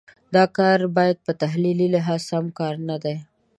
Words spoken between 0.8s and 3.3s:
بیا په تحلیلي لحاظ سم کار نه دی.